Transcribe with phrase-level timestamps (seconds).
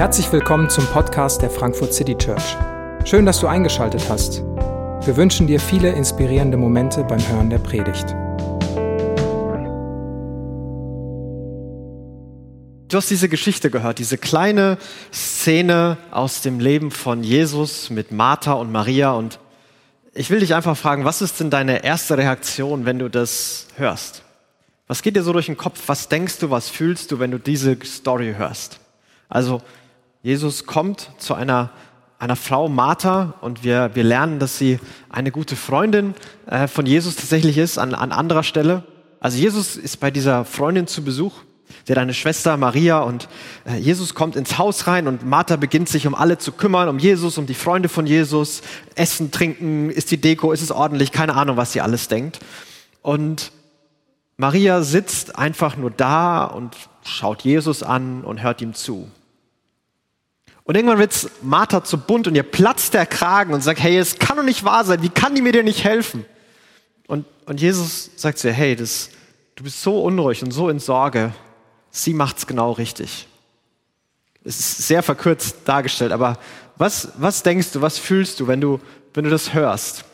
[0.00, 2.56] Herzlich willkommen zum Podcast der Frankfurt City Church.
[3.04, 4.38] Schön, dass du eingeschaltet hast.
[4.38, 8.08] Wir wünschen dir viele inspirierende Momente beim Hören der Predigt.
[12.88, 14.78] Du hast diese Geschichte gehört, diese kleine
[15.12, 19.12] Szene aus dem Leben von Jesus mit Martha und Maria.
[19.12, 19.38] Und
[20.14, 24.22] ich will dich einfach fragen, was ist denn deine erste Reaktion, wenn du das hörst?
[24.86, 25.78] Was geht dir so durch den Kopf?
[25.88, 28.80] Was denkst du, was fühlst du, wenn du diese Story hörst?
[29.28, 29.62] Also,
[30.22, 31.70] Jesus kommt zu einer,
[32.18, 37.16] einer Frau, Martha, und wir, wir lernen, dass sie eine gute Freundin äh, von Jesus
[37.16, 38.84] tatsächlich ist, an, an anderer Stelle.
[39.18, 41.32] Also Jesus ist bei dieser Freundin zu Besuch.
[41.86, 43.28] Sie hat eine Schwester, Maria, und
[43.64, 46.98] äh, Jesus kommt ins Haus rein und Martha beginnt sich um alle zu kümmern, um
[46.98, 48.60] Jesus, um die Freunde von Jesus.
[48.96, 52.40] Essen, trinken, ist die Deko, ist es ordentlich, keine Ahnung, was sie alles denkt.
[53.00, 53.52] Und
[54.36, 59.08] Maria sitzt einfach nur da und schaut Jesus an und hört ihm zu.
[60.70, 64.20] Und irgendwann wird's Martha zu bunt und ihr platzt der Kragen und sagt, hey, es
[64.20, 66.24] kann doch nicht wahr sein, wie kann die mir dir nicht helfen?
[67.08, 69.10] Und, und Jesus sagt zu ihr, hey, das,
[69.56, 71.34] du bist so unruhig und so in Sorge,
[71.90, 73.26] sie macht's genau richtig.
[74.44, 76.38] Es ist sehr verkürzt dargestellt, aber
[76.76, 78.78] was, was denkst du, was fühlst du, wenn du,
[79.12, 80.04] wenn du das hörst?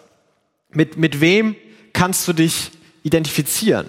[0.70, 1.54] Mit, mit wem
[1.92, 2.70] kannst du dich
[3.02, 3.88] identifizieren?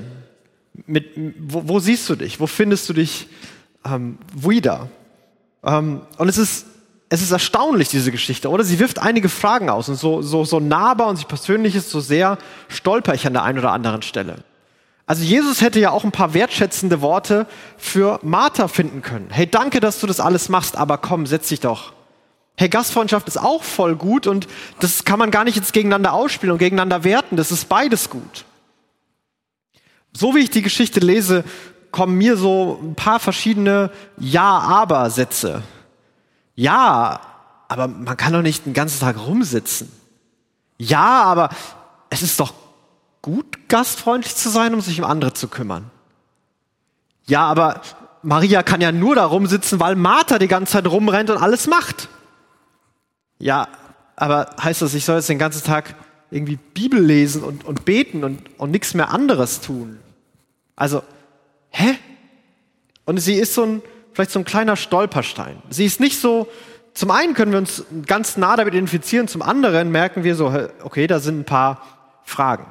[0.85, 2.41] Mit, wo, wo siehst du dich?
[2.41, 3.29] Wo findest du dich
[3.85, 4.89] ähm, wieder?
[5.63, 6.66] Ähm, und es ist,
[7.09, 8.63] es ist erstaunlich, diese Geschichte, oder?
[8.63, 11.99] Sie wirft einige Fragen aus und so, so, so nahbar und sie persönlich ist so
[11.99, 14.44] sehr stolper ich an der einen oder anderen Stelle.
[15.05, 19.30] Also Jesus hätte ja auch ein paar wertschätzende Worte für Martha finden können.
[19.30, 21.94] Hey, danke, dass du das alles machst, aber komm, setz dich doch.
[22.58, 24.47] Hey, Gastfreundschaft ist auch voll gut und
[24.81, 27.38] das kann man gar nicht jetzt gegeneinander ausspielen und gegeneinander werten.
[27.38, 28.44] Das ist beides gut.
[30.11, 31.45] So wie ich die Geschichte lese,
[31.97, 35.63] kommen mir so ein paar verschiedene Ja-Aber-Sätze.
[36.53, 37.21] Ja,
[37.67, 39.91] aber man kann doch nicht den ganzen Tag rumsitzen.
[40.77, 41.49] Ja, aber
[42.11, 42.53] es ist doch
[43.23, 45.89] gut, gastfreundlich zu sein, um sich um andere zu kümmern.
[47.25, 47.81] Ja, aber
[48.21, 52.09] Maria kann ja nur da rumsitzen, weil Martha die ganze Zeit rumrennt und alles macht.
[53.39, 53.69] Ja,
[54.15, 55.95] aber heißt das, ich soll jetzt den ganzen Tag
[56.30, 59.97] irgendwie Bibel lesen und, und beten und, und nichts mehr anderes tun?
[60.75, 61.02] Also,
[61.72, 61.98] hä?
[63.05, 63.82] Und sie ist so ein,
[64.14, 65.61] vielleicht so ein kleiner Stolperstein.
[65.70, 66.48] Sie ist nicht so,
[66.94, 70.52] zum einen können wir uns ganz nah damit identifizieren, zum anderen merken wir so,
[70.83, 71.82] okay, da sind ein paar
[72.23, 72.66] Fragen.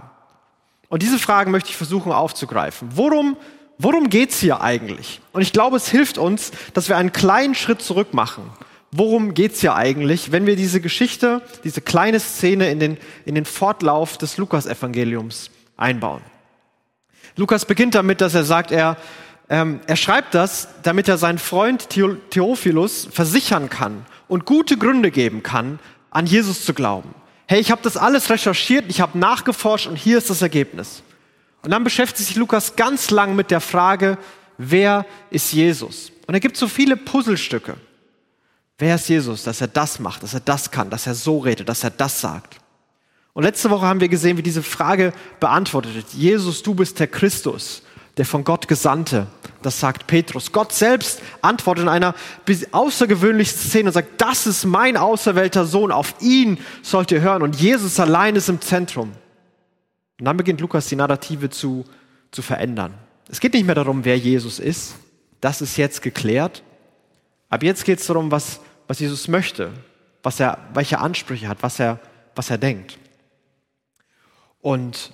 [0.88, 2.88] Und diese Fragen möchte ich versuchen aufzugreifen.
[2.94, 3.36] Worum,
[3.78, 5.20] worum geht's hier eigentlich?
[5.32, 8.50] Und ich glaube, es hilft uns, dass wir einen kleinen Schritt zurück machen.
[8.92, 13.44] Worum geht's hier eigentlich, wenn wir diese Geschichte, diese kleine Szene in den, in den
[13.44, 16.22] Fortlauf des Lukas-Evangeliums einbauen?
[17.36, 18.96] Lukas beginnt damit, dass er sagt, er,
[19.48, 25.42] ähm, er schreibt das, damit er seinen Freund Theophilus versichern kann und gute Gründe geben
[25.42, 25.78] kann,
[26.10, 27.14] an Jesus zu glauben.
[27.46, 31.02] Hey, ich habe das alles recherchiert, ich habe nachgeforscht und hier ist das Ergebnis.
[31.62, 34.18] Und dann beschäftigt sich Lukas ganz lang mit der Frage,
[34.56, 36.10] wer ist Jesus?
[36.26, 37.76] Und er gibt so viele Puzzlestücke.
[38.78, 41.68] Wer ist Jesus, dass er das macht, dass er das kann, dass er so redet,
[41.68, 42.58] dass er das sagt?
[43.36, 46.06] Und letzte Woche haben wir gesehen, wie diese Frage beantwortet wird.
[46.14, 47.82] Jesus, du bist der Christus,
[48.16, 49.26] der von Gott Gesandte.
[49.60, 50.52] Das sagt Petrus.
[50.52, 52.14] Gott selbst antwortet in einer
[52.72, 57.42] außergewöhnlichen Szene und sagt, das ist mein auserwählter Sohn, auf ihn sollt ihr hören.
[57.42, 59.12] Und Jesus allein ist im Zentrum.
[60.18, 61.84] Und dann beginnt Lukas die Narrative zu,
[62.30, 62.94] zu verändern.
[63.28, 64.94] Es geht nicht mehr darum, wer Jesus ist.
[65.42, 66.62] Das ist jetzt geklärt.
[67.50, 69.72] Aber jetzt geht es darum, was, was Jesus möchte,
[70.22, 72.00] was er, welche Ansprüche hat, was er,
[72.34, 72.98] was er denkt.
[74.66, 75.12] Und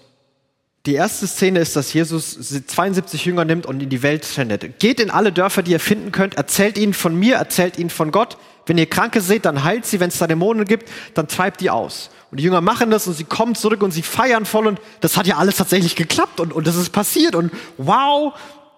[0.86, 4.78] die erste Szene ist, dass Jesus 72 Jünger nimmt und in die Welt sendet.
[4.78, 8.12] Geht in alle Dörfer, die ihr finden könnt, erzählt ihnen von mir, erzählt ihnen von
[8.12, 8.38] Gott.
[8.64, 10.00] Wenn ihr Kranke seht, dann heilt sie.
[10.00, 12.08] Wenn es da Dämonen gibt, dann treibt die aus.
[12.30, 15.18] Und die Jünger machen das und sie kommen zurück und sie feiern voll und das
[15.18, 18.32] hat ja alles tatsächlich geklappt und, und das ist passiert und wow.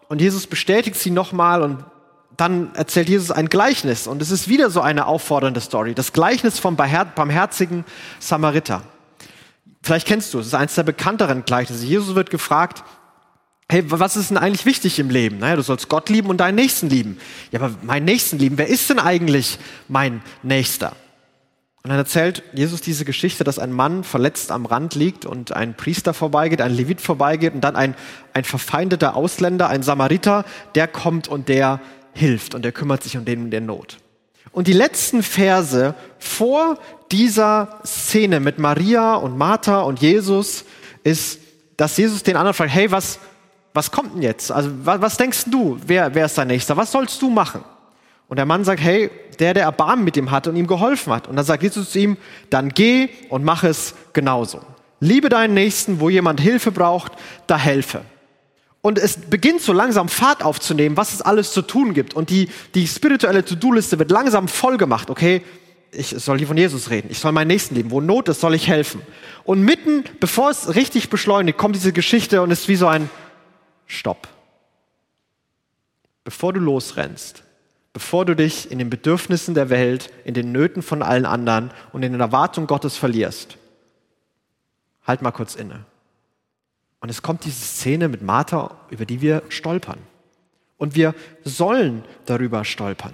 [0.08, 1.84] Und Jesus bestätigt sie nochmal und
[2.36, 5.94] dann erzählt Jesus ein Gleichnis und es ist wieder so eine auffordernde Story.
[5.94, 7.84] Das Gleichnis vom barmherzigen
[8.18, 8.82] Samariter.
[9.84, 11.84] Vielleicht kennst du es, ist eines der bekannteren Gleichnisse.
[11.84, 12.82] Jesus wird gefragt,
[13.68, 15.40] hey, was ist denn eigentlich wichtig im Leben?
[15.40, 17.18] Naja, du sollst Gott lieben und deinen Nächsten lieben.
[17.52, 19.58] Ja, aber meinen Nächsten lieben, wer ist denn eigentlich
[19.88, 20.96] mein Nächster?
[21.82, 25.76] Und dann erzählt Jesus diese Geschichte, dass ein Mann verletzt am Rand liegt und ein
[25.76, 27.94] Priester vorbeigeht, ein Levit vorbeigeht und dann ein,
[28.32, 31.82] ein verfeindeter Ausländer, ein Samariter, der kommt und der
[32.14, 33.98] hilft und der kümmert sich um den in der Not.
[34.54, 36.78] Und die letzten Verse vor
[37.10, 40.64] dieser Szene mit Maria und Martha und Jesus
[41.02, 41.40] ist,
[41.76, 43.18] dass Jesus den anderen fragt, hey, was,
[43.74, 44.52] was kommt denn jetzt?
[44.52, 46.76] Also was, was denkst du, wer, wer ist dein Nächster?
[46.76, 47.64] Was sollst du machen?
[48.28, 49.10] Und der Mann sagt, hey,
[49.40, 51.26] der, der Erbarmen mit ihm hatte und ihm geholfen hat.
[51.26, 52.16] Und dann sagt Jesus zu ihm,
[52.48, 54.60] dann geh und mach es genauso.
[55.00, 57.12] Liebe deinen Nächsten, wo jemand Hilfe braucht,
[57.48, 58.02] da helfe.
[58.84, 62.12] Und es beginnt so langsam Fahrt aufzunehmen, was es alles zu tun gibt.
[62.12, 65.08] Und die, die spirituelle To-Do-Liste wird langsam voll gemacht.
[65.08, 65.40] Okay,
[65.90, 67.08] ich soll hier von Jesus reden.
[67.10, 67.90] Ich soll meinen Nächsten lieben.
[67.90, 69.00] Wo Not ist, soll ich helfen.
[69.44, 73.08] Und mitten, bevor es richtig beschleunigt, kommt diese Geschichte und ist wie so ein
[73.86, 74.28] Stopp.
[76.22, 77.42] Bevor du losrennst,
[77.94, 82.02] bevor du dich in den Bedürfnissen der Welt, in den Nöten von allen anderen und
[82.02, 83.56] in den Erwartungen Gottes verlierst,
[85.06, 85.86] halt mal kurz inne.
[87.04, 89.98] Und es kommt diese Szene mit Martha, über die wir stolpern.
[90.78, 91.14] Und wir
[91.44, 93.12] sollen darüber stolpern.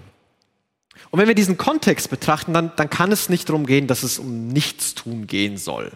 [1.11, 4.21] Und wenn wir diesen Kontext betrachten, dann, dann kann es nicht darum gehen, dass es
[4.21, 5.91] um Nichtstun gehen soll.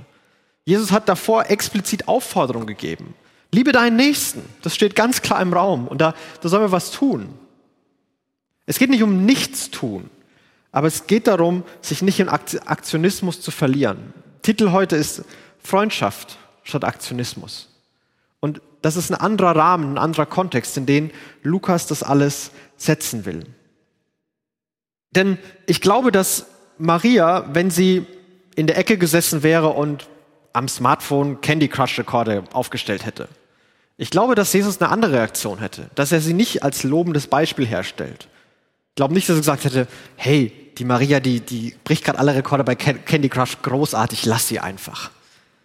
[0.64, 3.14] Jesus hat davor explizit Aufforderung gegeben.
[3.52, 4.42] Liebe deinen Nächsten.
[4.62, 5.86] Das steht ganz klar im Raum.
[5.86, 7.28] Und da, da sollen wir was tun.
[8.66, 10.10] Es geht nicht um Nichtstun,
[10.72, 14.12] aber es geht darum, sich nicht in Aktionismus zu verlieren.
[14.42, 15.22] Titel heute ist
[15.62, 17.68] Freundschaft statt Aktionismus.
[18.84, 21.10] Das ist ein anderer Rahmen, ein anderer Kontext, in den
[21.42, 23.46] Lukas das alles setzen will.
[25.12, 26.44] Denn ich glaube, dass
[26.76, 28.04] Maria, wenn sie
[28.56, 30.06] in der Ecke gesessen wäre und
[30.52, 33.28] am Smartphone Candy Crush Rekorde aufgestellt hätte,
[33.96, 37.66] ich glaube, dass Jesus eine andere Reaktion hätte, dass er sie nicht als lobendes Beispiel
[37.66, 38.28] herstellt,
[38.96, 42.64] glaube nicht, dass er gesagt hätte, hey, die Maria, die, die bricht gerade alle Rekorde
[42.64, 45.10] bei Candy Crush, großartig, lass sie einfach.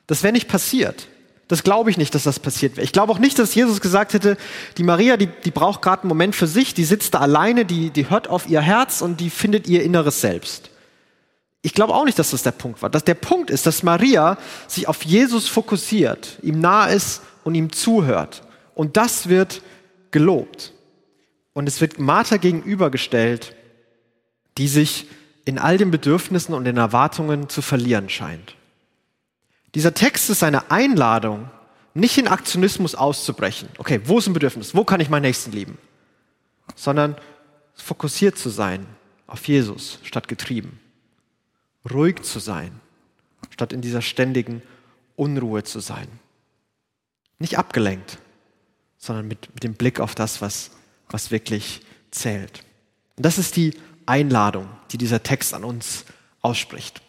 [0.07, 1.09] Das wäre nicht passiert.
[1.49, 2.85] Das glaube ich nicht, dass das passiert wäre.
[2.85, 4.37] Ich glaube auch nicht, dass Jesus gesagt hätte,
[4.77, 7.89] die Maria, die, die braucht gerade einen Moment für sich, die sitzt da alleine, die,
[7.89, 10.69] die hört auf ihr Herz und die findet ihr inneres Selbst.
[11.63, 12.91] Ich glaube auch nicht, dass das der Punkt war.
[12.91, 14.37] Dass der Punkt ist, dass Maria
[14.67, 18.43] sich auf Jesus fokussiert, ihm nahe ist und ihm zuhört.
[18.75, 19.63] Und das wird
[20.11, 20.73] gelobt.
[21.53, 23.55] Und es wird Martha gegenübergestellt,
[24.59, 25.07] die sich
[25.45, 28.55] in all den Bedürfnissen und den Erwartungen zu verlieren scheint.
[29.75, 31.49] Dieser Text ist eine Einladung,
[31.93, 33.69] nicht in Aktionismus auszubrechen.
[33.77, 34.75] Okay, wo ist ein Bedürfnis?
[34.75, 35.77] Wo kann ich meinen Nächsten lieben?
[36.75, 37.15] Sondern
[37.75, 38.85] fokussiert zu sein
[39.27, 40.79] auf Jesus statt getrieben.
[41.91, 42.79] Ruhig zu sein
[43.51, 44.61] statt in dieser ständigen
[45.15, 46.07] Unruhe zu sein.
[47.39, 48.17] Nicht abgelenkt,
[48.97, 50.71] sondern mit, mit dem Blick auf das, was
[51.09, 51.81] was wirklich
[52.11, 52.63] zählt.
[53.17, 53.73] Und das ist die
[54.05, 56.05] Einladung, die dieser Text an uns
[56.41, 57.01] ausspricht.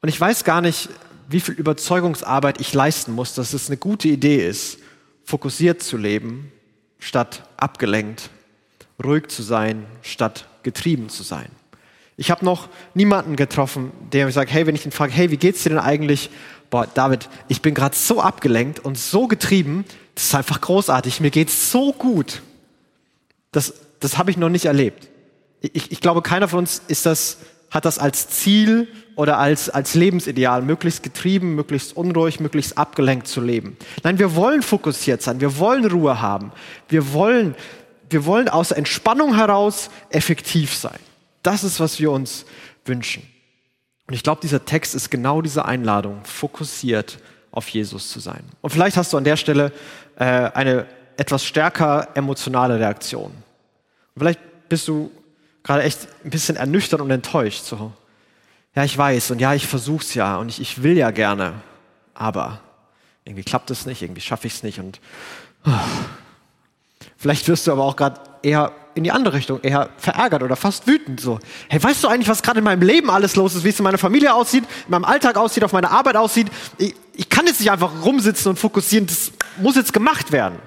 [0.00, 0.88] Und ich weiß gar nicht,
[1.28, 4.78] wie viel Überzeugungsarbeit ich leisten muss, dass es eine gute Idee ist,
[5.24, 6.52] fokussiert zu leben,
[6.98, 8.30] statt abgelenkt,
[9.02, 11.48] ruhig zu sein, statt getrieben zu sein.
[12.16, 15.36] Ich habe noch niemanden getroffen, der mir sagt, hey, wenn ich ihn frage, hey, wie
[15.36, 16.30] geht's dir denn eigentlich?
[16.70, 19.84] Boah, David, ich bin gerade so abgelenkt und so getrieben,
[20.14, 22.42] das ist einfach großartig, mir geht's so gut.
[23.52, 25.08] Das, das habe ich noch nicht erlebt.
[25.60, 27.38] Ich, ich glaube, keiner von uns ist das,
[27.70, 33.40] hat das als Ziel oder als, als Lebensideal, möglichst getrieben, möglichst unruhig, möglichst abgelenkt zu
[33.40, 33.76] leben.
[34.02, 36.52] Nein, wir wollen fokussiert sein, wir wollen Ruhe haben,
[36.88, 37.54] wir wollen,
[38.10, 40.98] wir wollen aus Entspannung heraus effektiv sein.
[41.42, 42.44] Das ist, was wir uns
[42.84, 43.22] wünschen.
[44.06, 47.18] Und ich glaube, dieser Text ist genau diese Einladung, fokussiert
[47.50, 48.44] auf Jesus zu sein.
[48.60, 49.72] Und vielleicht hast du an der Stelle
[50.16, 50.86] äh, eine
[51.16, 53.32] etwas stärker emotionale Reaktion.
[54.16, 55.10] Vielleicht bist du
[55.66, 57.64] gerade echt ein bisschen ernüchtert und enttäuscht.
[57.64, 57.92] So,
[58.74, 61.54] ja, ich weiß und ja, ich versuch's ja und ich, ich will ja gerne,
[62.14, 62.60] aber
[63.24, 65.00] irgendwie klappt es nicht, irgendwie schaffe ich es nicht und
[65.66, 65.70] oh.
[67.16, 70.86] vielleicht wirst du aber auch gerade eher in die andere Richtung, eher verärgert oder fast
[70.86, 71.20] wütend.
[71.20, 73.78] So, hey, weißt du eigentlich, was gerade in meinem Leben alles los ist, wie es
[73.78, 76.46] in meiner Familie aussieht, in meinem Alltag aussieht, auf meiner Arbeit aussieht?
[76.78, 80.58] Ich, ich kann jetzt nicht einfach rumsitzen und fokussieren, das muss jetzt gemacht werden.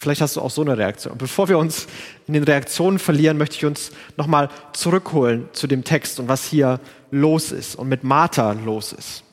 [0.00, 1.18] Vielleicht hast du auch so eine Reaktion.
[1.18, 1.86] Bevor wir uns
[2.26, 6.80] in den Reaktionen verlieren, möchte ich uns nochmal zurückholen zu dem Text und was hier
[7.10, 9.24] los ist und mit Martha los ist.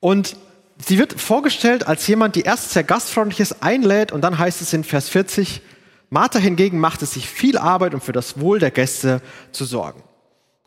[0.00, 0.36] Und
[0.84, 4.72] sie wird vorgestellt als jemand, die erst sehr gastfreundlich ist, einlädt und dann heißt es
[4.72, 5.62] in Vers 40,
[6.08, 9.22] Martha hingegen macht es sich viel Arbeit, um für das Wohl der Gäste
[9.52, 10.02] zu sorgen.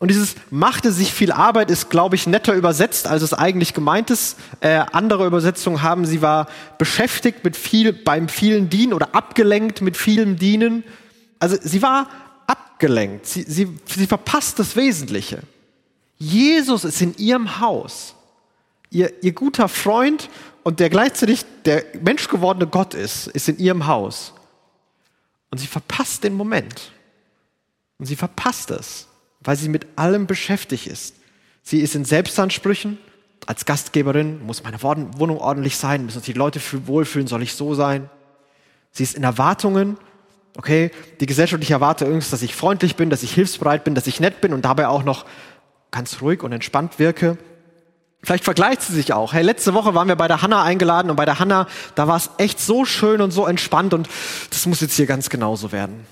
[0.04, 4.10] Und dieses machte sich viel Arbeit ist, glaube ich, netter übersetzt, als es eigentlich gemeint
[4.10, 4.38] ist.
[4.60, 9.96] Äh, andere Übersetzungen haben, sie war beschäftigt mit viel, beim vielen Dienen oder abgelenkt mit
[9.96, 10.84] vielem Dienen.
[11.40, 12.10] Also sie war
[12.48, 13.28] abgelenkt.
[13.28, 15.40] Sie, sie, sie verpasst das Wesentliche.
[16.18, 18.14] Jesus ist in ihrem Haus.
[18.90, 20.30] Ihr, ihr guter Freund
[20.64, 24.34] und der gleichzeitig der menschgewordene Gott ist, ist in ihrem Haus.
[25.50, 26.92] Und sie verpasst den Moment.
[28.00, 29.08] Und sie verpasst es
[29.44, 31.16] weil sie mit allem beschäftigt ist.
[31.62, 32.98] Sie ist in Selbstansprüchen.
[33.46, 37.74] Als Gastgeberin muss meine Wohnung ordentlich sein, müssen sich die Leute wohlfühlen, soll ich so
[37.76, 38.10] sein.
[38.92, 39.98] Sie ist in Erwartungen
[40.56, 44.20] Okay, die gesellschaftliche Erwartung ist, dass ich freundlich bin, dass ich hilfsbereit bin, dass ich
[44.20, 45.26] nett bin und dabei auch noch
[45.90, 47.38] ganz ruhig und entspannt wirke.
[48.22, 49.34] Vielleicht vergleicht sie sich auch.
[49.34, 52.18] Hey, letzte Woche waren wir bei der Hanna eingeladen und bei der Hanna, da war
[52.18, 54.08] es echt so schön und so entspannt und
[54.50, 56.06] das muss jetzt hier ganz genauso werden.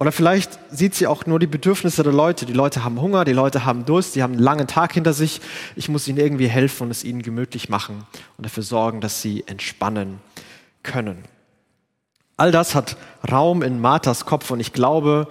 [0.00, 2.46] Oder vielleicht sieht sie auch nur die Bedürfnisse der Leute.
[2.46, 5.42] Die Leute haben Hunger, die Leute haben Durst, die haben einen langen Tag hinter sich.
[5.76, 8.06] Ich muss ihnen irgendwie helfen und es ihnen gemütlich machen
[8.38, 10.20] und dafür sorgen, dass sie entspannen
[10.82, 11.22] können.
[12.38, 12.96] All das hat
[13.30, 15.28] Raum in Marthas Kopf und ich glaube,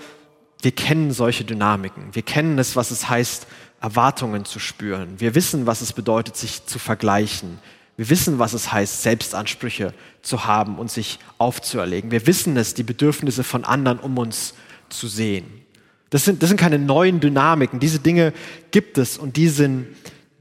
[0.61, 2.13] wir kennen solche Dynamiken.
[2.13, 3.47] Wir kennen es, was es heißt,
[3.81, 5.19] Erwartungen zu spüren.
[5.19, 7.57] Wir wissen, was es bedeutet, sich zu vergleichen.
[7.99, 12.11] Wir wissen, was es heißt, Selbstansprüche zu haben und sich aufzuerlegen.
[12.11, 14.53] Wir wissen es, die Bedürfnisse von anderen um uns
[14.87, 15.65] zu sehen.
[16.09, 17.81] Das sind, das sind keine neuen Dynamiken.
[17.81, 18.31] Diese Dinge
[18.71, 19.87] gibt es und die sind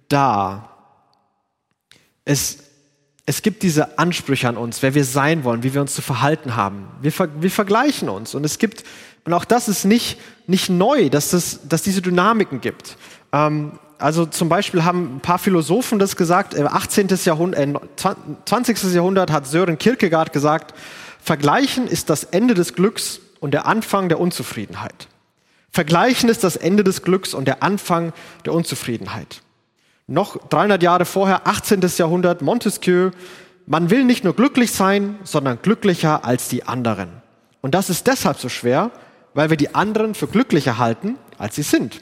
[0.06, 0.70] da.
[2.24, 2.58] Es,
[3.26, 6.54] es gibt diese Ansprüche an uns, wer wir sein wollen, wie wir uns zu verhalten
[6.54, 6.86] haben.
[7.02, 8.84] Wir, wir vergleichen uns und es gibt,
[9.24, 12.96] und auch das ist nicht, nicht neu, dass, das, dass diese Dynamiken gibt.
[13.32, 17.08] Ähm, also zum Beispiel haben ein paar Philosophen das gesagt, 18.
[17.24, 18.14] Jahrhundert, äh,
[18.44, 18.94] 20.
[18.94, 20.74] Jahrhundert hat Sören Kierkegaard gesagt,
[21.20, 25.08] Vergleichen ist das Ende des Glücks und der Anfang der Unzufriedenheit.
[25.70, 28.12] Vergleichen ist das Ende des Glücks und der Anfang
[28.44, 29.42] der Unzufriedenheit.
[30.06, 31.82] Noch 300 Jahre vorher, 18.
[31.96, 33.10] Jahrhundert, Montesquieu,
[33.66, 37.10] man will nicht nur glücklich sein, sondern glücklicher als die anderen.
[37.60, 38.90] Und das ist deshalb so schwer,
[39.34, 42.00] weil wir die anderen für glücklicher halten, als sie sind.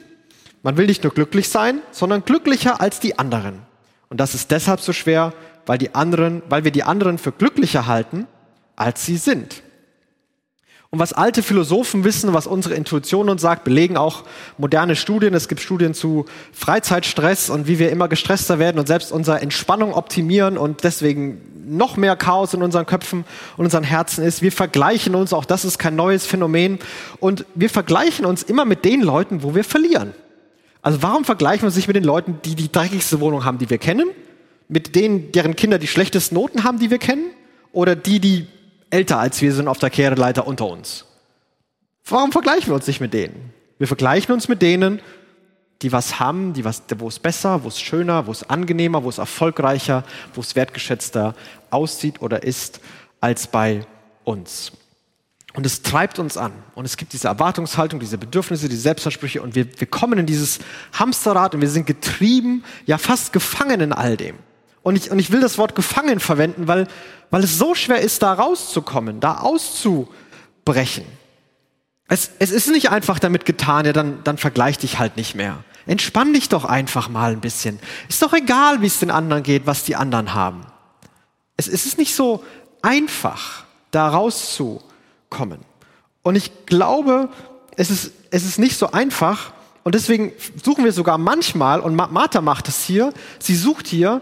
[0.67, 3.61] Man will nicht nur glücklich sein, sondern glücklicher als die anderen.
[4.09, 5.31] Und das ist deshalb so schwer,
[5.65, 8.27] weil die anderen, weil wir die anderen für glücklicher halten,
[8.75, 9.63] als sie sind.
[10.89, 14.25] Und was alte Philosophen wissen, was unsere Intuition uns sagt, belegen auch
[14.57, 15.33] moderne Studien.
[15.33, 19.93] Es gibt Studien zu Freizeitstress und wie wir immer gestresster werden und selbst unsere Entspannung
[19.93, 23.23] optimieren und deswegen noch mehr Chaos in unseren Köpfen
[23.55, 24.41] und unseren Herzen ist.
[24.41, 26.79] Wir vergleichen uns, auch das ist kein neues Phänomen.
[27.21, 30.13] Und wir vergleichen uns immer mit den Leuten, wo wir verlieren.
[30.87, 33.77] Also warum vergleichen wir sich mit den Leuten, die die dreckigste Wohnung haben, die wir
[33.77, 34.09] kennen?
[34.69, 37.25] Mit denen, deren Kinder die schlechtesten Noten haben, die wir kennen?
[37.73, 38.47] Oder die, die
[38.89, 41.03] älter als wir sind auf der Kehreleiter unter uns?
[42.05, 43.51] Warum vergleichen wir uns nicht mit denen?
[43.77, 45.01] Wir vergleichen uns mit denen,
[45.81, 49.09] die was haben, die was, wo es besser, wo es schöner, wo es angenehmer, wo
[49.09, 51.35] es erfolgreicher, wo es wertgeschätzter
[51.69, 52.79] aussieht oder ist
[53.19, 53.85] als bei
[54.23, 54.71] uns.
[55.57, 56.53] Und es treibt uns an.
[56.75, 59.41] Und es gibt diese Erwartungshaltung, diese Bedürfnisse, diese Selbstansprüche.
[59.41, 60.59] Und wir, wir kommen in dieses
[60.93, 64.35] Hamsterrad und wir sind getrieben, ja fast gefangen in all dem.
[64.83, 66.87] Und ich, und ich will das Wort gefangen verwenden, weil,
[67.31, 71.05] weil es so schwer ist, da rauszukommen, da auszubrechen.
[72.07, 75.63] Es, es ist nicht einfach damit getan, ja, dann, dann vergleich dich halt nicht mehr.
[75.87, 77.79] Entspann dich doch einfach mal ein bisschen.
[78.09, 80.67] Ist doch egal, wie es den anderen geht, was die anderen haben.
[81.55, 82.43] Es, es ist nicht so
[82.83, 84.86] einfach, da rauszukommen
[85.29, 85.59] kommen.
[86.23, 87.29] Und ich glaube,
[87.75, 89.53] es ist, es ist nicht so einfach.
[89.83, 94.21] Und deswegen suchen wir sogar manchmal, und Martha macht es hier, sie sucht hier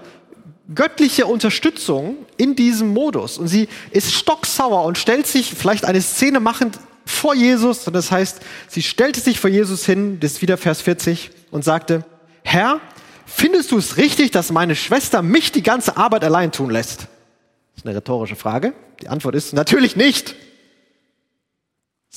[0.74, 3.38] göttliche Unterstützung in diesem Modus.
[3.38, 7.88] Und sie ist stocksauer und stellt sich vielleicht eine Szene machend vor Jesus.
[7.88, 11.64] Und das heißt, sie stellte sich vor Jesus hin, das ist wieder Vers 40, und
[11.64, 12.04] sagte,
[12.44, 12.80] Herr,
[13.26, 17.02] findest du es richtig, dass meine Schwester mich die ganze Arbeit allein tun lässt?
[17.02, 18.74] Das ist eine rhetorische Frage.
[19.02, 20.36] Die Antwort ist natürlich nicht.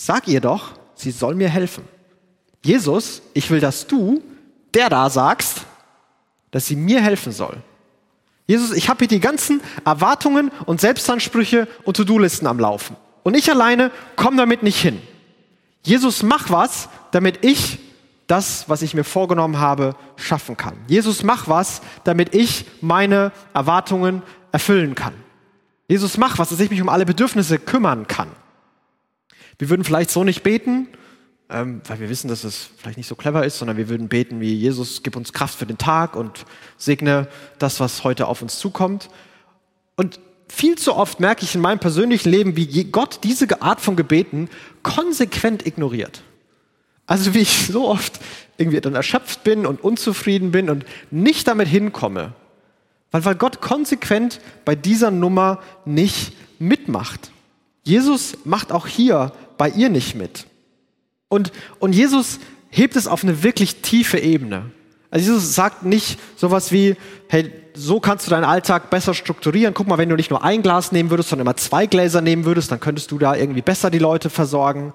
[0.00, 1.82] Sag ihr doch, sie soll mir helfen.
[2.64, 4.22] Jesus, ich will, dass du,
[4.72, 5.62] der da sagst,
[6.52, 7.56] dass sie mir helfen soll.
[8.46, 12.94] Jesus, ich habe hier die ganzen Erwartungen und Selbstansprüche und To-Do-Listen am Laufen.
[13.24, 15.02] Und ich alleine komme damit nicht hin.
[15.82, 17.80] Jesus, mach was, damit ich
[18.28, 20.76] das, was ich mir vorgenommen habe, schaffen kann.
[20.86, 25.14] Jesus, mach was, damit ich meine Erwartungen erfüllen kann.
[25.88, 28.28] Jesus, mach was, dass ich mich um alle Bedürfnisse kümmern kann.
[29.58, 30.88] Wir würden vielleicht so nicht beten,
[31.50, 34.40] ähm, weil wir wissen, dass es vielleicht nicht so clever ist, sondern wir würden beten
[34.40, 36.44] wie Jesus, gib uns Kraft für den Tag und
[36.76, 39.08] segne das, was heute auf uns zukommt.
[39.96, 43.96] Und viel zu oft merke ich in meinem persönlichen Leben, wie Gott diese Art von
[43.96, 44.48] Gebeten
[44.82, 46.22] konsequent ignoriert.
[47.06, 48.20] Also wie ich so oft
[48.58, 52.34] irgendwie dann erschöpft bin und unzufrieden bin und nicht damit hinkomme.
[53.10, 57.30] Weil, weil Gott konsequent bei dieser Nummer nicht mitmacht.
[57.82, 60.46] Jesus macht auch hier bei ihr nicht mit.
[61.28, 62.38] Und, und Jesus
[62.70, 64.70] hebt es auf eine wirklich tiefe Ebene.
[65.10, 66.96] Also Jesus sagt nicht sowas wie,
[67.28, 69.72] hey, so kannst du deinen Alltag besser strukturieren.
[69.72, 72.44] Guck mal, wenn du nicht nur ein Glas nehmen würdest, sondern immer zwei Gläser nehmen
[72.44, 74.92] würdest, dann könntest du da irgendwie besser die Leute versorgen.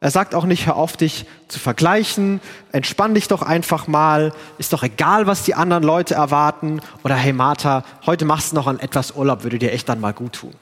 [0.00, 2.40] Er sagt auch nicht, hör auf dich zu vergleichen,
[2.70, 6.80] entspann dich doch einfach mal, ist doch egal, was die anderen Leute erwarten.
[7.02, 10.12] Oder hey Martha, heute machst du noch an etwas Urlaub, würde dir echt dann mal
[10.12, 10.54] gut tun.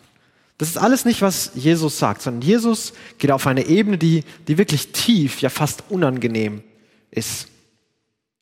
[0.58, 4.56] Das ist alles nicht, was Jesus sagt, sondern Jesus geht auf eine Ebene, die, die
[4.56, 6.62] wirklich tief, ja fast unangenehm
[7.10, 7.48] ist.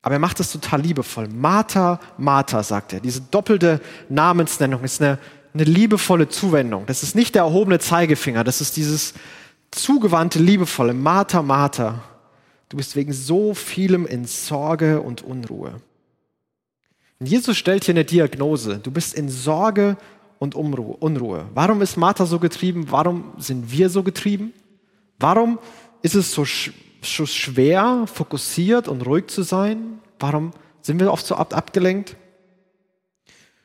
[0.01, 1.27] Aber er macht das total liebevoll.
[1.27, 2.99] Martha, Martha, sagt er.
[2.99, 5.17] Diese doppelte Namensnennung ist eine,
[5.53, 6.85] eine liebevolle Zuwendung.
[6.85, 9.13] Das ist nicht der erhobene Zeigefinger, das ist dieses
[9.71, 12.03] zugewandte, liebevolle Martha, Martha.
[12.69, 15.81] Du bist wegen so vielem in Sorge und Unruhe.
[17.19, 18.77] Und Jesus stellt hier eine Diagnose.
[18.77, 19.97] Du bist in Sorge
[20.39, 21.45] und Unruhe.
[21.53, 22.87] Warum ist Martha so getrieben?
[22.89, 24.53] Warum sind wir so getrieben?
[25.19, 25.59] Warum
[26.01, 26.45] ist es so,
[27.01, 29.99] so schwer, fokussiert und ruhig zu sein?
[30.19, 30.51] Warum
[30.81, 32.15] sind wir oft so abgelenkt?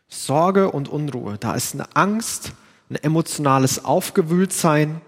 [0.08, 1.38] Sorge und Unruhe.
[1.38, 2.52] Da ist eine Angst,
[2.88, 5.00] ein emotionales Aufgewühltsein.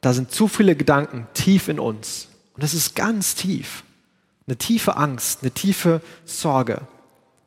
[0.00, 2.28] Da sind zu viele Gedanken tief in uns.
[2.54, 3.84] Und das ist ganz tief.
[4.46, 6.80] Eine tiefe Angst, eine tiefe Sorge.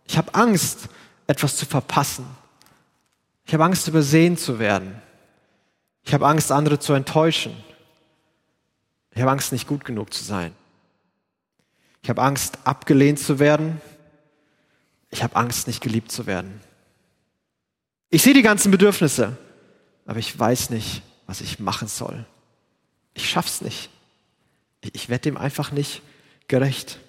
[0.07, 0.87] Ich habe Angst,
[1.27, 2.25] etwas zu verpassen.
[3.45, 5.01] Ich habe Angst, übersehen zu werden.
[6.03, 7.55] Ich habe Angst, andere zu enttäuschen.
[9.11, 10.53] Ich habe Angst, nicht gut genug zu sein.
[12.03, 13.81] Ich habe Angst, abgelehnt zu werden.
[15.09, 16.59] Ich habe Angst, nicht geliebt zu werden.
[18.09, 19.37] Ich sehe die ganzen Bedürfnisse,
[20.05, 22.25] aber ich weiß nicht, was ich machen soll.
[23.13, 23.89] Ich schaff's nicht.
[24.81, 26.03] Ich, werde dem einfach nicht
[26.47, 26.99] gerecht.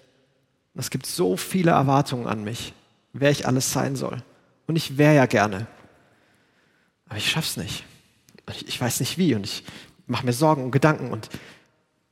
[0.75, 2.73] es gibt so viele Erwartungen an mich,
[3.13, 4.23] wer ich alles sein soll.
[4.67, 5.67] Und ich wäre ja gerne.
[7.09, 7.85] Aber ich schaff's nicht.
[8.51, 9.65] Ich, ich weiß nicht wie und ich
[10.07, 11.29] mache mir Sorgen und Gedanken und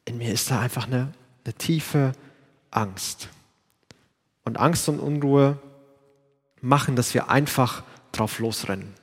[0.04, 1.12] in mir ist da einfach eine,
[1.44, 2.12] eine tiefe
[2.70, 3.28] Angst.
[4.44, 5.58] Und Angst und Unruhe
[6.60, 7.82] machen, dass wir einfach
[8.12, 8.94] drauf losrennen.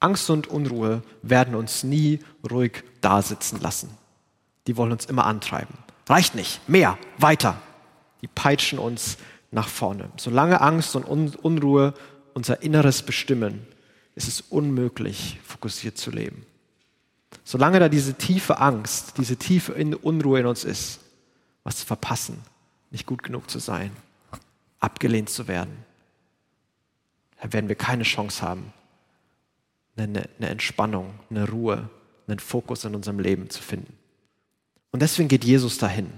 [0.00, 3.90] Angst und Unruhe werden uns nie ruhig dasitzen lassen.
[4.66, 5.74] Die wollen uns immer antreiben.
[6.08, 7.60] Reicht nicht, mehr, weiter.
[8.20, 9.16] Die peitschen uns
[9.50, 10.10] nach vorne.
[10.16, 11.94] Solange Angst und Unruhe
[12.34, 13.66] unser Inneres bestimmen,
[14.16, 16.44] ist es unmöglich, fokussiert zu leben.
[17.44, 21.00] Solange da diese tiefe Angst, diese tiefe Unruhe in uns ist,
[21.62, 22.42] was zu verpassen,
[22.90, 23.92] nicht gut genug zu sein,
[24.80, 25.76] abgelehnt zu werden,
[27.40, 28.72] dann werden wir keine Chance haben,
[29.96, 31.90] eine, eine Entspannung, eine Ruhe,
[32.26, 33.92] einen Fokus in unserem Leben zu finden.
[34.90, 36.10] Und deswegen geht Jesus dahin.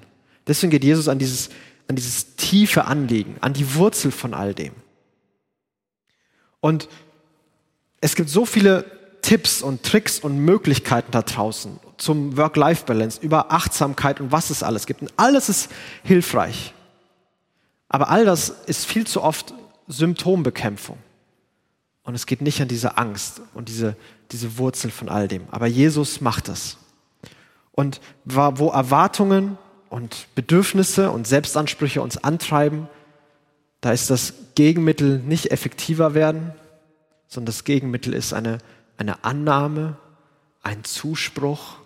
[0.47, 1.51] Deswegen geht Jesus an dieses,
[1.89, 4.73] an dieses tiefe Anliegen, an die Wurzel von all dem.
[6.61, 6.89] Und
[8.01, 8.85] es gibt so viele
[9.23, 14.87] Tipps und Tricks und Möglichkeiten da draußen zum Work-Life-Balance, über Achtsamkeit und was es alles
[14.87, 15.03] gibt.
[15.03, 15.71] Und alles ist
[16.05, 16.73] hilfreich.
[17.89, 19.53] Aber all das ist viel zu oft
[19.89, 20.99] Symptombekämpfung.
[22.05, 23.97] Und es geht nicht an diese Angst und diese,
[24.31, 25.43] diese Wurzel von all dem.
[25.51, 26.79] Aber Jesus macht das.
[27.73, 29.59] Und wo Erwartungen
[29.91, 32.89] und Bedürfnisse und Selbstansprüche uns antreiben,
[33.81, 36.53] da ist das Gegenmittel nicht effektiver werden,
[37.29, 38.59] sondern das Gegenmittel ist eine,
[38.97, 39.97] eine Annahme,
[40.63, 41.77] ein Zuspruch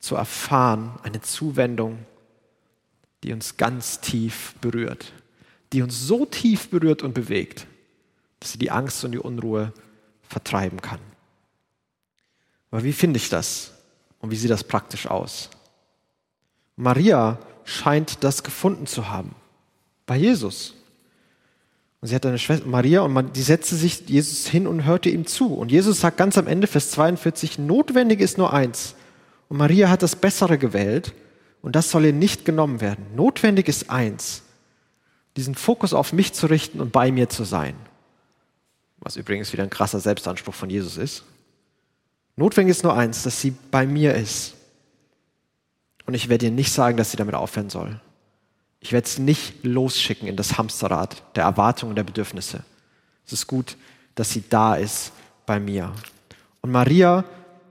[0.00, 2.04] zu erfahren, eine Zuwendung,
[3.22, 5.12] die uns ganz tief berührt,
[5.72, 7.66] die uns so tief berührt und bewegt,
[8.40, 9.72] dass sie die Angst und die Unruhe
[10.22, 11.00] vertreiben kann.
[12.70, 13.72] Aber wie finde ich das?
[14.20, 15.50] Und wie sieht das praktisch aus?
[16.76, 19.34] Maria scheint das gefunden zu haben
[20.06, 20.74] bei Jesus.
[22.00, 25.10] Und sie hat eine Schwester, Maria, und man, die setzte sich Jesus hin und hörte
[25.10, 25.54] ihm zu.
[25.54, 28.94] Und Jesus sagt ganz am Ende, Vers 42, notwendig ist nur eins.
[29.48, 31.12] Und Maria hat das Bessere gewählt
[31.60, 33.04] und das soll ihr nicht genommen werden.
[33.14, 34.42] Notwendig ist eins,
[35.36, 37.74] diesen Fokus auf mich zu richten und bei mir zu sein.
[39.00, 41.24] Was übrigens wieder ein krasser Selbstanspruch von Jesus ist.
[42.36, 44.54] Notwendig ist nur eins, dass sie bei mir ist.
[46.06, 48.00] Und ich werde ihr nicht sagen, dass sie damit aufhören soll.
[48.80, 52.64] Ich werde sie nicht losschicken in das Hamsterrad der Erwartungen und der Bedürfnisse.
[53.26, 53.76] Es ist gut,
[54.14, 55.12] dass sie da ist
[55.46, 55.92] bei mir.
[56.62, 57.24] Und Maria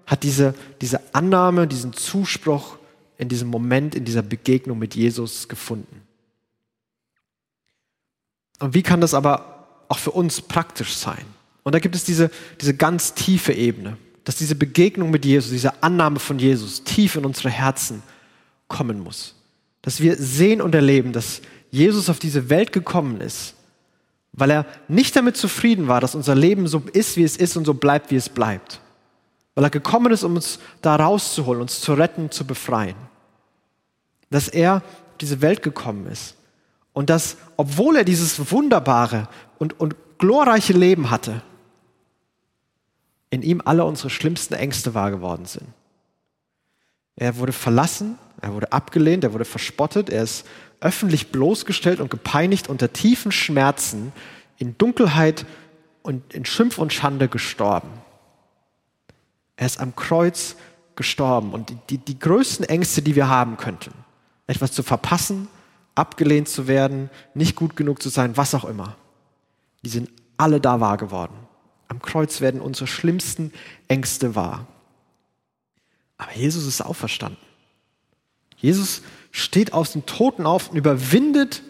[0.06, 2.78] hat diese, diese Annahme, diesen Zuspruch
[3.18, 6.04] in diesem Moment, in dieser Begegnung mit Jesus gefunden.
[8.60, 11.26] Und wie kann das aber auch für uns praktisch sein?
[11.64, 12.30] Und da gibt es diese,
[12.62, 17.26] diese ganz tiefe Ebene, dass diese Begegnung mit Jesus, diese Annahme von Jesus tief in
[17.26, 18.04] unsere Herzen
[18.68, 19.39] kommen muss
[19.82, 23.56] dass wir sehen und erleben, dass Jesus auf diese Welt gekommen ist,
[24.34, 27.66] weil er nicht damit zufrieden war, dass unser Leben so ist, wie es ist und
[27.66, 28.82] so bleibt, wie es bleibt.
[29.56, 32.96] Weil er gekommen ist, um uns da rauszuholen, uns zu retten, zu befreien.
[34.30, 36.36] Dass er auf diese Welt gekommen ist
[36.94, 41.42] und dass, obwohl er dieses wunderbare und, und glorreiche Leben hatte,
[43.30, 45.68] in ihm alle unsere schlimmsten Ängste wahr geworden sind.
[47.20, 50.46] Er wurde verlassen, er wurde abgelehnt, er wurde verspottet, er ist
[50.80, 54.14] öffentlich bloßgestellt und gepeinigt unter tiefen Schmerzen,
[54.58, 55.46] in Dunkelheit
[56.02, 57.90] und in Schimpf und Schande gestorben.
[59.58, 60.56] Er ist am Kreuz
[60.96, 61.52] gestorben.
[61.52, 63.92] Und die, die, größten Ängste, die wir haben könnten,
[64.48, 65.50] etwas zu verpassen,
[65.96, 68.96] abgelehnt zu werden, nicht gut genug zu sein, was auch immer,
[69.84, 71.36] die sind alle da wahr geworden.
[71.90, 73.52] Am Kreuz werden unsere schlimmsten
[73.90, 74.68] Ängste wahr.
[76.20, 77.42] Aber Jesus ist auferstanden.
[78.58, 79.02] Jesus
[79.32, 81.64] steht aus dem Toten auf und überwindet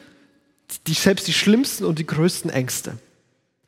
[0.88, 2.98] die, selbst die schlimmsten und die größten Ängste.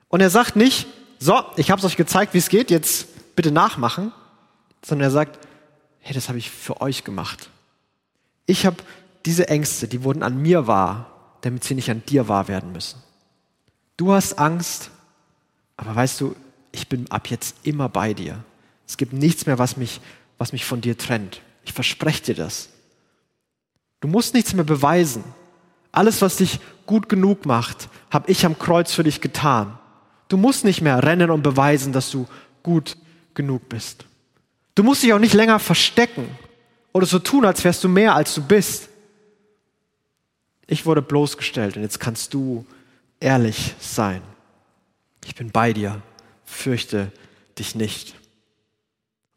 [0.10, 0.88] Und er sagt nicht,
[1.20, 4.12] so, ich habe es euch gezeigt, wie es geht, jetzt bitte nachmachen,
[4.84, 5.39] sondern er sagt,
[6.00, 7.50] hey, das habe ich für euch gemacht.
[8.48, 8.78] Ich habe
[9.26, 13.02] diese Ängste, die wurden an mir wahr, damit sie nicht an dir wahr werden müssen.
[13.98, 14.89] Du hast Angst,
[15.78, 16.36] aber weißt du,
[16.72, 18.44] ich bin ab jetzt immer bei dir.
[18.88, 20.02] Es gibt nichts mehr, was mich,
[20.41, 21.39] was mich von dir trennt.
[21.65, 22.69] Ich verspreche dir das.
[23.99, 25.23] Du musst nichts mehr beweisen.
[25.91, 29.77] Alles, was dich gut genug macht, habe ich am Kreuz für dich getan.
[30.30, 32.27] Du musst nicht mehr rennen und beweisen, dass du
[32.63, 32.97] gut
[33.36, 34.06] genug bist.
[34.73, 36.27] Du musst dich auch nicht länger verstecken
[36.91, 38.89] oder so tun, als wärst du mehr, als du bist.
[40.65, 42.65] Ich wurde bloßgestellt und jetzt kannst du
[43.19, 44.23] ehrlich sein.
[45.23, 46.01] Ich bin bei dir,
[46.45, 47.12] fürchte
[47.60, 48.15] dich nicht.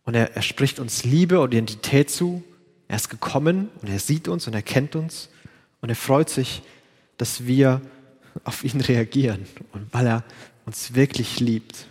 [0.04, 2.42] Und er, er spricht uns Liebe und Identität zu.
[2.88, 5.30] Er ist gekommen und er sieht uns und er kennt uns
[5.80, 6.62] und er freut sich,
[7.16, 7.80] dass wir
[8.44, 10.24] auf ihn reagieren und weil er
[10.66, 11.86] uns wirklich liebt.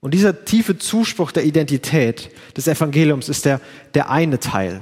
[0.00, 3.60] Und dieser tiefe Zuspruch der Identität des Evangeliums ist der,
[3.94, 4.80] der eine Teil.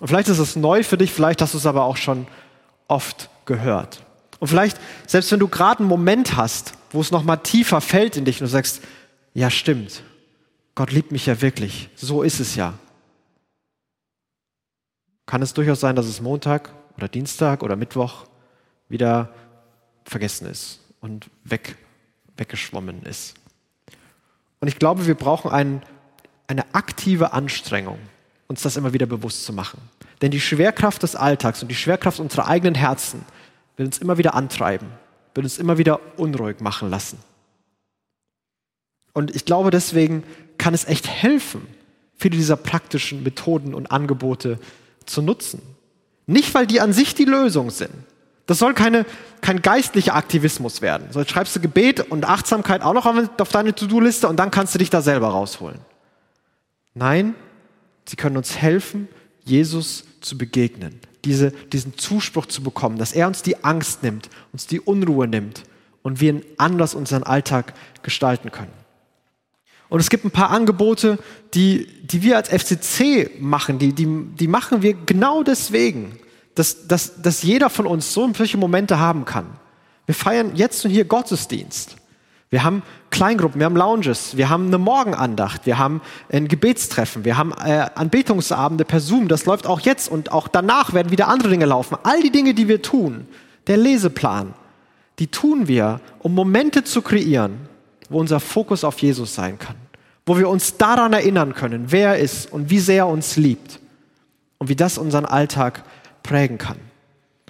[0.00, 2.26] Und vielleicht ist es neu für dich, vielleicht hast du es aber auch schon
[2.88, 4.02] oft gehört.
[4.38, 8.24] Und vielleicht, selbst wenn du gerade einen Moment hast, wo es nochmal tiefer fällt in
[8.24, 8.80] dich und du sagst,
[9.34, 10.02] ja stimmt,
[10.80, 12.72] Gott liebt mich ja wirklich, so ist es ja.
[15.26, 18.24] Kann es durchaus sein, dass es Montag oder Dienstag oder Mittwoch
[18.88, 19.28] wieder
[20.04, 21.76] vergessen ist und weg,
[22.38, 23.34] weggeschwommen ist.
[24.60, 25.82] Und ich glaube, wir brauchen ein,
[26.46, 27.98] eine aktive Anstrengung,
[28.48, 29.82] uns das immer wieder bewusst zu machen.
[30.22, 33.26] Denn die Schwerkraft des Alltags und die Schwerkraft unserer eigenen Herzen
[33.76, 34.88] will uns immer wieder antreiben,
[35.34, 37.18] will uns immer wieder unruhig machen lassen.
[39.12, 40.22] Und ich glaube, deswegen
[40.58, 41.66] kann es echt helfen,
[42.16, 44.58] viele dieser praktischen Methoden und Angebote
[45.06, 45.62] zu nutzen.
[46.26, 47.92] Nicht, weil die an sich die Lösung sind.
[48.46, 49.06] Das soll keine,
[49.42, 51.08] kein geistlicher Aktivismus werden.
[51.10, 54.74] So, jetzt schreibst du Gebet und Achtsamkeit auch noch auf deine To-Do-Liste und dann kannst
[54.74, 55.78] du dich da selber rausholen.
[56.94, 57.34] Nein,
[58.06, 59.08] sie können uns helfen,
[59.44, 64.66] Jesus zu begegnen, diese, diesen Zuspruch zu bekommen, dass er uns die Angst nimmt, uns
[64.66, 65.62] die Unruhe nimmt
[66.02, 68.72] und wir anders unseren Alltag gestalten können.
[69.90, 71.18] Und es gibt ein paar Angebote,
[71.52, 74.06] die, die wir als FCC machen, die, die,
[74.38, 76.18] die machen wir genau deswegen,
[76.54, 79.46] dass, dass, dass jeder von uns so solche Momente haben kann.
[80.06, 81.96] Wir feiern jetzt und hier Gottesdienst.
[82.50, 86.00] Wir haben Kleingruppen, wir haben Lounges, wir haben eine Morgenandacht, wir haben
[86.32, 90.92] ein Gebetstreffen, wir haben äh, Anbetungsabende per Zoom, das läuft auch jetzt und auch danach
[90.92, 91.96] werden wieder andere Dinge laufen.
[92.02, 93.28] All die Dinge, die wir tun,
[93.68, 94.54] der Leseplan,
[95.20, 97.68] die tun wir, um Momente zu kreieren,
[98.08, 99.76] wo unser Fokus auf Jesus sein kann,
[100.30, 103.80] wo wir uns daran erinnern können, wer er ist und wie sehr er uns liebt
[104.58, 105.82] und wie das unseren Alltag
[106.22, 106.76] prägen kann.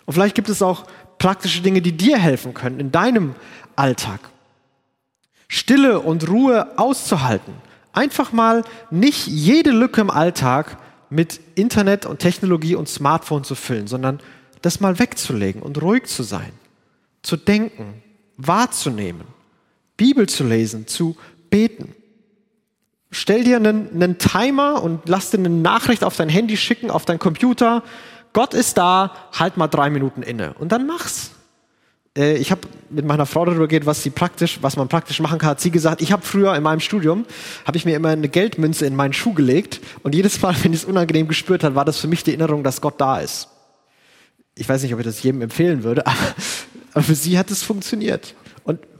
[0.06, 0.84] Und vielleicht gibt es auch
[1.18, 3.34] praktische Dinge, die dir helfen können in deinem
[3.76, 4.20] Alltag.
[5.46, 7.52] Stille und Ruhe auszuhalten.
[7.92, 10.78] Einfach mal nicht jede Lücke im Alltag
[11.10, 14.20] mit Internet und Technologie und Smartphone zu füllen, sondern
[14.62, 16.52] das mal wegzulegen und ruhig zu sein,
[17.20, 18.02] zu denken,
[18.38, 19.26] wahrzunehmen,
[19.98, 21.18] Bibel zu lesen, zu
[21.50, 21.94] beten.
[23.10, 27.04] Stell dir einen, einen Timer und lass dir eine Nachricht auf dein Handy schicken, auf
[27.04, 27.82] dein Computer,
[28.32, 31.32] Gott ist da, halt mal drei Minuten inne und dann mach's.
[32.16, 35.38] Äh, ich habe mit meiner Frau darüber geredet, was sie praktisch, was man praktisch machen
[35.38, 35.50] kann.
[35.50, 37.24] Hat sie gesagt, ich habe früher in meinem Studium
[37.64, 40.80] habe ich mir immer eine Geldmünze in meinen Schuh gelegt und jedes Mal, wenn ich
[40.80, 43.48] es unangenehm gespürt hat, war das für mich die Erinnerung, dass Gott da ist.
[44.54, 46.16] Ich weiß nicht, ob ich das jedem empfehlen würde, aber,
[46.92, 48.34] aber für sie hat es funktioniert.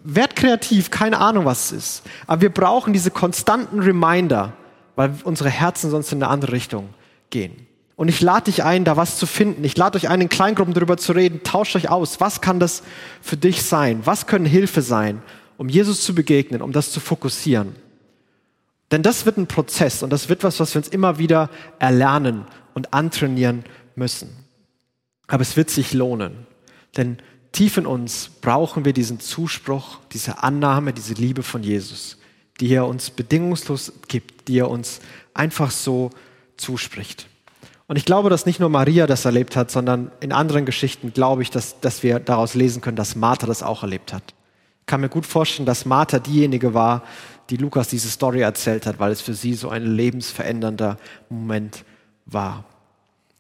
[0.04, 2.02] Werd kreativ, keine Ahnung, was es ist.
[2.26, 4.52] Aber wir brauchen diese konstanten Reminder,
[4.96, 6.90] weil unsere Herzen sonst in eine andere Richtung
[7.30, 7.66] gehen.
[7.96, 9.62] Und ich lade dich ein, da was zu finden.
[9.62, 11.42] Ich lade euch ein, in Kleingruppen darüber zu reden.
[11.42, 12.18] Tauscht euch aus.
[12.18, 12.82] Was kann das
[13.20, 14.00] für dich sein?
[14.04, 15.22] Was können Hilfe sein,
[15.58, 17.74] um Jesus zu begegnen, um das zu fokussieren?
[18.90, 22.46] Denn das wird ein Prozess und das wird was, was wir uns immer wieder erlernen
[22.72, 24.30] und antrainieren müssen.
[25.28, 26.46] Aber es wird sich lohnen.
[26.96, 27.18] Denn
[27.52, 32.18] tief in uns brauchen wir diesen Zuspruch, diese Annahme, diese Liebe von Jesus,
[32.60, 35.00] die er uns bedingungslos gibt, die er uns
[35.34, 36.10] einfach so
[36.56, 37.26] zuspricht.
[37.86, 41.42] Und ich glaube, dass nicht nur Maria das erlebt hat, sondern in anderen Geschichten glaube
[41.42, 44.22] ich, dass, dass wir daraus lesen können, dass Martha das auch erlebt hat.
[44.86, 47.02] kann mir gut vorstellen, dass Martha diejenige war,
[47.50, 51.84] die Lukas diese Story erzählt hat, weil es für sie so ein lebensverändernder Moment
[52.26, 52.64] war.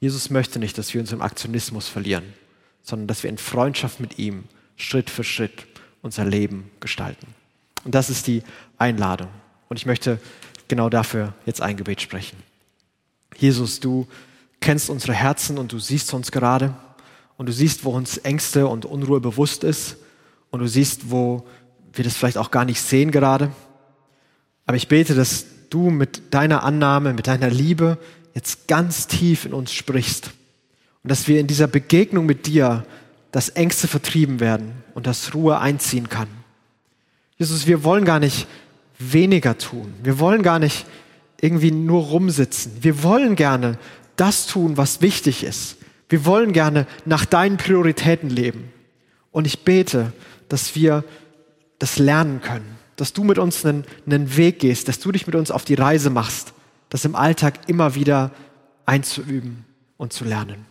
[0.00, 2.24] Jesus möchte nicht, dass wir uns im Aktionismus verlieren,
[2.82, 4.44] sondern dass wir in Freundschaft mit ihm
[4.76, 5.66] Schritt für Schritt
[6.02, 7.26] unser Leben gestalten.
[7.84, 8.42] Und das ist die
[8.78, 9.28] Einladung.
[9.68, 10.18] Und ich möchte
[10.68, 12.36] genau dafür jetzt ein Gebet sprechen.
[13.36, 14.06] Jesus, du
[14.60, 16.74] kennst unsere Herzen und du siehst uns gerade
[17.36, 19.96] und du siehst, wo uns Ängste und Unruhe bewusst ist
[20.50, 21.46] und du siehst, wo
[21.92, 23.52] wir das vielleicht auch gar nicht sehen gerade.
[24.66, 27.98] Aber ich bete, dass du mit deiner Annahme, mit deiner Liebe
[28.34, 30.30] jetzt ganz tief in uns sprichst
[31.02, 32.84] und dass wir in dieser Begegnung mit dir,
[33.32, 36.28] dass Ängste vertrieben werden und dass Ruhe einziehen kann.
[37.38, 38.46] Jesus, wir wollen gar nicht
[38.98, 39.94] weniger tun.
[40.02, 40.86] Wir wollen gar nicht
[41.40, 42.72] irgendwie nur rumsitzen.
[42.80, 43.78] Wir wollen gerne
[44.16, 45.76] das tun, was wichtig ist.
[46.10, 48.70] Wir wollen gerne nach deinen Prioritäten leben.
[49.30, 50.12] Und ich bete,
[50.48, 51.04] dass wir
[51.78, 55.36] das lernen können, dass du mit uns einen, einen Weg gehst, dass du dich mit
[55.36, 56.52] uns auf die Reise machst,
[56.90, 58.32] das im Alltag immer wieder
[58.84, 59.64] einzuüben
[59.96, 60.66] und zu lernen.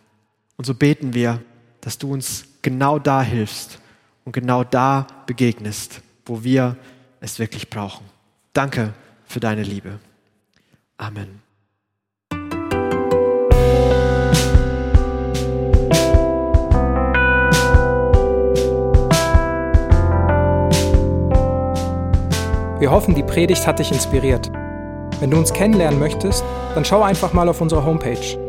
[0.60, 1.42] Und so beten wir,
[1.80, 3.80] dass du uns genau da hilfst
[4.26, 6.76] und genau da begegnest, wo wir
[7.22, 8.06] es wirklich brauchen.
[8.52, 8.94] Danke
[9.24, 10.00] für deine Liebe.
[10.98, 11.42] Amen.
[22.80, 24.52] Wir hoffen, die Predigt hat dich inspiriert.
[25.22, 26.44] Wenn du uns kennenlernen möchtest,
[26.76, 28.49] dann schau einfach mal auf unsere Homepage